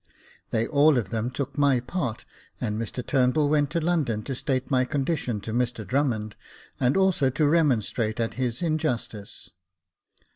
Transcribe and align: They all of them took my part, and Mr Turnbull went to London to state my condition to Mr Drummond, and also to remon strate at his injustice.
They 0.49 0.65
all 0.65 0.97
of 0.97 1.11
them 1.11 1.29
took 1.29 1.59
my 1.59 1.79
part, 1.79 2.25
and 2.59 2.75
Mr 2.75 3.05
Turnbull 3.05 3.49
went 3.51 3.69
to 3.69 3.79
London 3.79 4.23
to 4.23 4.33
state 4.33 4.71
my 4.71 4.83
condition 4.83 5.39
to 5.41 5.53
Mr 5.53 5.85
Drummond, 5.85 6.35
and 6.79 6.97
also 6.97 7.29
to 7.29 7.43
remon 7.43 7.83
strate 7.83 8.19
at 8.19 8.33
his 8.33 8.63
injustice. 8.63 9.51